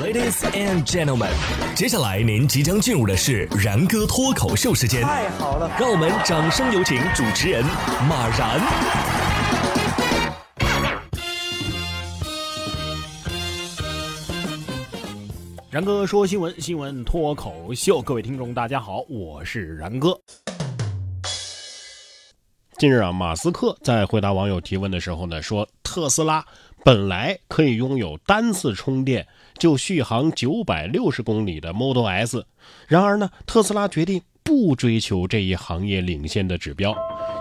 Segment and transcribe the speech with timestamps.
[0.00, 1.28] Ladies and gentlemen，
[1.76, 5.02] 接下来您即将进入的是然哥脱口秀时间。
[5.02, 7.62] 太好了，让我们掌声有请主持人
[8.08, 8.58] 马然。
[15.70, 20.18] 然哥说新闻，新闻脱口秀，各位听众大家好，我是然哥。
[22.78, 26.42] 近日啊，马斯克在回答网友提问的时候呢，说特斯拉
[26.82, 29.26] 本来可以拥有单次充电
[29.58, 32.46] 就续航九百六十公里的 Model S，
[32.88, 36.92] 然而呢，特斯拉决定不追求这一行业领先的指标，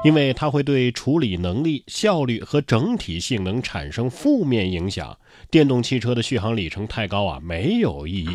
[0.03, 5.17] 因为它会对处理能力、效率和整体性能产生负面影响。
[5.49, 8.29] 电动汽车的续航里程太高啊，没有意义。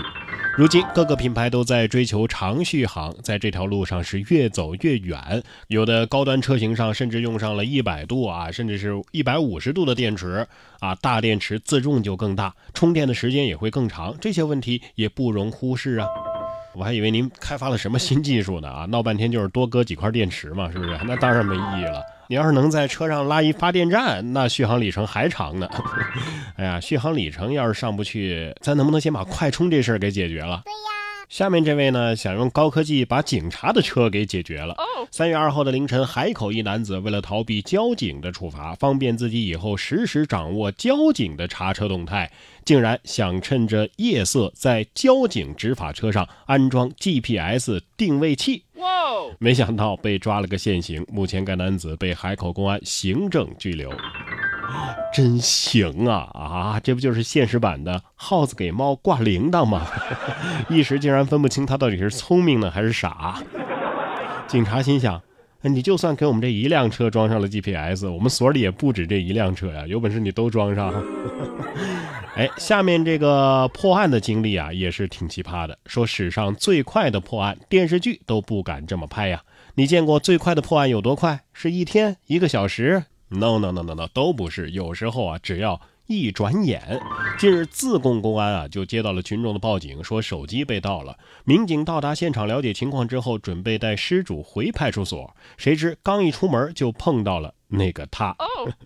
[0.59, 5.41] 如今各个品牌都在追求长续航，在这条路上是越走越远。
[5.69, 10.45] 有的高端车型上甚至用上了一百度啊，甚至是一百五十度的电池
[10.81, 14.17] 啊，大电池自重就更大，充电的时间也会更长。
[14.21, 16.09] 这些问题也不容忽视啊。
[16.75, 20.99] 我还以为您开发了什么新技术呢啊，闹半天就是多搁几块电池嘛，是不是？
[21.05, 22.03] 那当然没意义了。
[22.27, 25.69] 你要是能在车上拉一发电站，那续航里程还长呢。
[26.57, 30.63] 哎呀，续航里程要是上不去，咱能不能先把快充这事儿给解决了？
[30.65, 30.79] 对呀。
[31.29, 34.75] 下面这位呢，想用高科技把警察的车给解决了。
[35.11, 42.31] 三月二号的凌晨，海口一男子为了逃避交警的处罚，方便自己以后实时掌握交警的查车动态，
[42.65, 48.65] 竟然想趁着夜色在交警执法车上安装 GPS 定位器。
[48.77, 48.85] 哇！
[49.39, 53.93] 没想到被抓了个现行，目前该男子被海口公安行政拘留。
[55.13, 56.81] 真行啊啊！
[56.81, 59.87] 这不就是现实版的耗子给猫挂铃铛吗？
[60.69, 63.41] 一时竟然分不清他到底是聪明呢还是傻。
[64.55, 65.21] 警察心想：
[65.63, 69.85] 你就算给我们这一辆车装上了 GPS，我们所里也不止这一辆车呀。
[69.85, 70.95] 有本事你都装上。
[72.39, 75.77] 哎，下面这个破案的经历啊，也是挺奇葩的。
[75.87, 79.43] 说史上最快的破案，电视剧都不敢这么拍呀。
[79.75, 81.41] 你见过最快的破案有多快？
[81.53, 87.01] 是一天、一个小时？No no no no no 都不是，有时候啊，只要一转眼。
[87.39, 91.19] 近日，自贡公安啊就接到了群众的报警，说手机被盗了。
[91.45, 98.37] 民警到达现场了解情况之后，准备带失主回派出所，谁知刚一出门就碰到了那个他，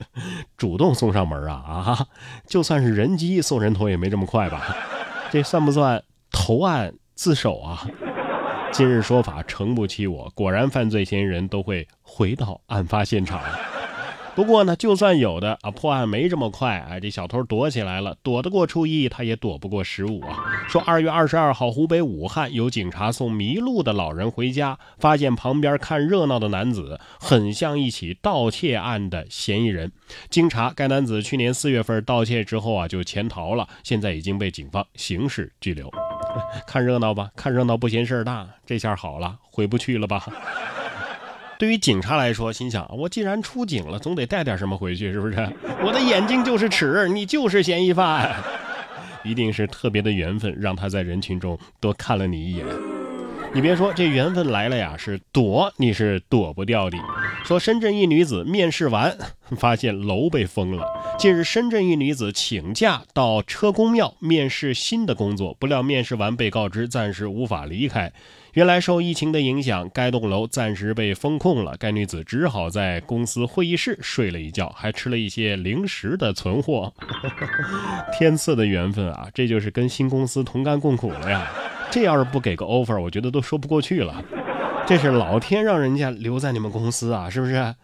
[0.56, 2.06] 主动送上门啊啊！
[2.47, 4.77] 就算是人机送人头也没这么快吧？
[5.31, 7.87] 这算不算投案自首啊？
[8.71, 13.41] 今日说法诚不欺我，果然犯罪嫌疑人都会回到案发现场。
[14.38, 17.00] 不过呢，就算有的啊，破案没这么快啊。
[17.00, 20.38] 这小偷躲起来了，躲得过初一，他也躲不过十五啊。
[20.69, 29.91] 说二月二十二号，湖北武汉有警察送迷路的老人回家，发现旁边看热闹的男子很像一起盗窃案的嫌疑人。
[30.31, 35.91] 经查，该男子去年四月份盗窃之后啊，就潜逃了，现在已经被警方刑事拘留。
[36.65, 40.25] 看热闹吧，看热闹不嫌事儿大，这下好了，回不去了吧？
[41.59, 45.35] 对于警察来说，心想我既然出警了，总得带点什么回去，是不是？
[45.85, 48.33] 我的眼睛就是尺，你就是嫌疑犯，
[49.25, 52.65] 一定是特别的缘分，让他在人群中多看了你一眼。
[53.53, 56.97] 你别说，这缘分来了呀，是躲你是躲不掉的。
[57.45, 59.17] 说深圳一女子面试完，
[59.57, 60.85] 发现楼被封了。
[61.19, 68.12] 近日，深圳一女子请假到车公庙面试新的工作，不料面试完被告知暂时无法离开。
[68.53, 71.75] 原来受疫情的影响，该栋楼暂时被封控了。
[71.77, 76.95] 该女子只好在公司会议室睡了一觉，还吃了一些零食的存货。
[78.17, 81.50] 天赐的缘分啊，这就是跟新公司同甘共苦了呀！
[81.91, 84.23] 这要是不给个 offer，我觉得都说不过去了。
[84.87, 87.75] 这是老天让人家留在你们公司啊，是不是？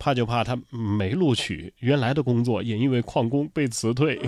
[0.00, 4.18] 怕就怕他没录取，原来的工作也因为旷工被辞退。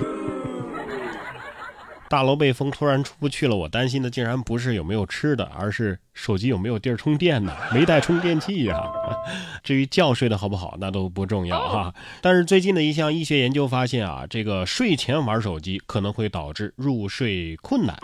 [2.10, 3.56] 大楼被封，突然出不去了。
[3.56, 7.52] 我担心的竟然不是有没有吃的，而是手机有没有地儿充电呢？
[7.74, 8.80] 没带充电器呀。
[9.64, 11.92] 至于觉睡得好不好，那都不重要哈。
[12.20, 17.98] 但是最近的一项医学研究发现啊，这个睡前玩手机可能会导致入睡困难。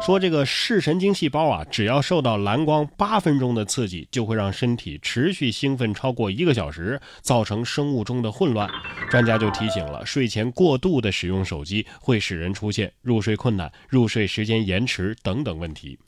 [0.00, 8.70] 说这个视神经细胞啊，只要受到蓝光八分钟的刺激，就会让身体持续兴奋超过一个小时，造成生物钟的混乱。
[9.10, 15.98] 专家就提醒了，睡前过度的使用手机会使人出现入睡困难、入睡时间延迟等等问题。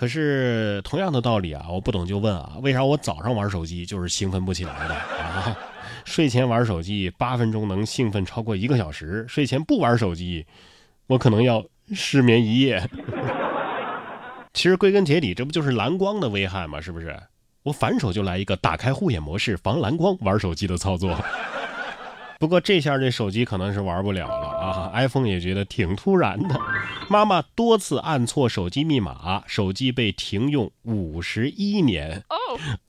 [0.00, 5.54] 可是同样的道理啊，我不懂就问啊，为啥我早上玩手机就是兴奋不起来的啊？
[6.06, 10.46] 睡前玩手机八分钟能兴奋超过一个小时，睡前不玩手机，
[11.06, 11.62] 我可能要。
[11.92, 12.88] 失眠一夜，
[14.54, 16.80] 其实归根结底，这不就是蓝光的危害吗？
[16.80, 17.20] 是不是？
[17.64, 21.18] 我反手就来一个打开护眼模式，防蓝光玩手机的操作。
[22.40, 26.58] 不过这下这手机可能是玩不了了啊！iPhone 也觉得挺突然的。
[27.10, 32.24] 妈妈多次按错手机密码，手机被停用五十一年。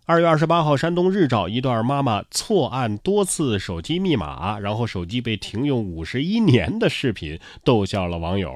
[0.05, 8.55] 二月二十八号，山东日照一段妈妈错按多次手机密码，然后手机被停用五十一年的视频，逗笑了网友。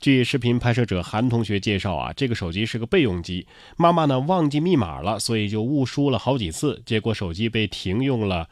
[0.00, 3.46] 据视频拍摄者韩同学介绍啊，这个手机是个备用机，
[3.76, 8.48] 妈妈呢忘记密码了，所以就误输了好几次，结果手机被停用了。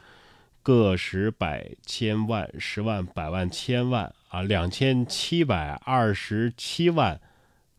[0.62, 7.20] 个十百千万十万百万千万啊，两千七百二十七万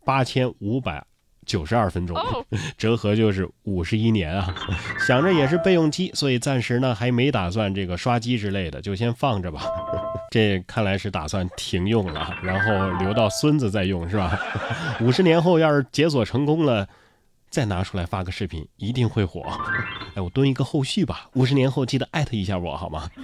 [0.04, 1.04] 八千五百
[1.46, 2.16] 九十二分钟，
[2.78, 4.54] 折合就是五十一年啊！
[5.06, 9.62] 想着也是备用机，所以暂时呢还没打算这个刷机之类的，就先放着吧。
[10.30, 14.38] 这看来是打算停用了，然后留到孙子再用是吧？
[15.00, 16.88] 五十年后要是解锁成功了。
[17.52, 19.42] 再拿出来发个视频，一定会火。
[20.16, 23.10] 哎，我蹲一个后续吧，五十年后记得艾特一下我好吗？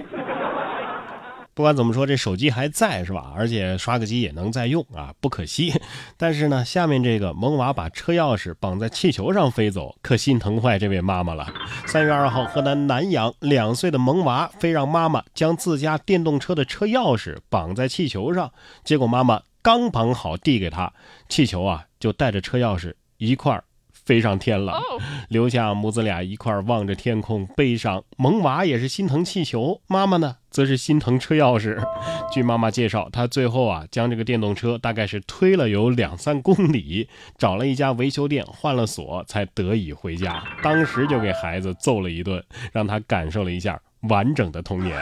[1.55, 3.33] 不管怎么说，这手机还在是吧？
[3.35, 5.73] 而且刷个机也能再用啊，不可惜。
[6.19, 11.53] 但是呢，下面这个萌娃把车钥匙绑在气球上飞走，可心疼坏这位妈妈了。
[11.87, 18.53] 三月二号，河南南阳两岁的萌娃非让妈妈将自家电动车的车钥匙绑在气球上，
[18.85, 20.93] 结果妈妈刚绑好递给他，
[21.31, 23.65] 气球啊就带着车钥匙一块儿。
[24.09, 24.81] 飞上天了，
[25.29, 28.03] 留下母子俩一块望着天空，悲伤。
[28.17, 31.79] 萌娃也是心疼气球，妈妈呢，则是心疼车钥匙。
[32.33, 37.07] 据妈妈介绍，她最后啊，将这个电动车大概是推了有两三公里，
[37.37, 40.43] 找了一家维修店换了锁，才得以回家。
[40.63, 43.79] 当时就给孩子揍了一顿，让他感受了一下
[44.09, 44.99] 完整的童年。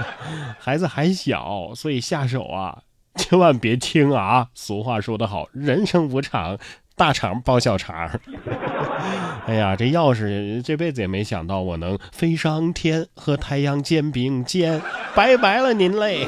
[0.58, 2.84] 孩子还小，所以下手啊，
[3.16, 4.48] 千万别轻啊。
[4.54, 6.56] 俗话说得好，人生无常。
[6.96, 8.10] 大肠包小肠，
[9.46, 14.80] 哎呀，这钥匙这辈子也没想到我能飞上天，和太阳肩并肩，
[15.14, 16.26] 拜拜了您嘞。